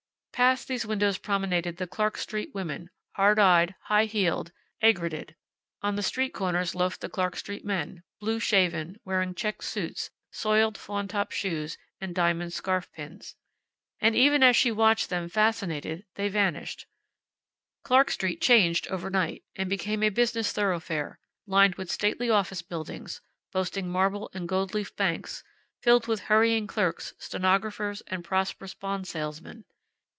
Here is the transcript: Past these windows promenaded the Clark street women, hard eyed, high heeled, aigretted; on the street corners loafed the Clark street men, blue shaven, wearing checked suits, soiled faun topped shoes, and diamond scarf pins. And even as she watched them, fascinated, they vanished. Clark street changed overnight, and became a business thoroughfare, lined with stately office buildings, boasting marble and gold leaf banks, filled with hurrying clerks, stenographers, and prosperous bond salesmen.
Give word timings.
Past 0.33 0.67
these 0.67 0.87
windows 0.87 1.19
promenaded 1.19 1.77
the 1.77 1.85
Clark 1.85 2.17
street 2.17 2.49
women, 2.51 2.89
hard 3.11 3.37
eyed, 3.37 3.75
high 3.83 4.05
heeled, 4.05 4.51
aigretted; 4.81 5.35
on 5.83 5.95
the 5.95 6.01
street 6.01 6.33
corners 6.33 6.73
loafed 6.73 7.01
the 7.01 7.09
Clark 7.09 7.35
street 7.35 7.63
men, 7.63 8.01
blue 8.19 8.39
shaven, 8.39 8.99
wearing 9.05 9.35
checked 9.35 9.63
suits, 9.63 10.09
soiled 10.31 10.79
faun 10.79 11.07
topped 11.07 11.31
shoes, 11.33 11.77
and 11.99 12.15
diamond 12.15 12.53
scarf 12.53 12.91
pins. 12.91 13.35
And 13.99 14.15
even 14.15 14.41
as 14.41 14.55
she 14.55 14.71
watched 14.71 15.09
them, 15.11 15.29
fascinated, 15.29 16.05
they 16.15 16.27
vanished. 16.27 16.87
Clark 17.83 18.09
street 18.09 18.41
changed 18.41 18.87
overnight, 18.87 19.43
and 19.55 19.69
became 19.69 20.01
a 20.01 20.09
business 20.09 20.51
thoroughfare, 20.51 21.19
lined 21.45 21.75
with 21.75 21.91
stately 21.91 22.31
office 22.31 22.63
buildings, 22.63 23.21
boasting 23.51 23.87
marble 23.87 24.31
and 24.33 24.49
gold 24.49 24.73
leaf 24.73 24.95
banks, 24.95 25.43
filled 25.83 26.07
with 26.07 26.21
hurrying 26.31 26.65
clerks, 26.65 27.13
stenographers, 27.19 28.01
and 28.07 28.23
prosperous 28.25 28.73
bond 28.73 29.07
salesmen. 29.07 29.65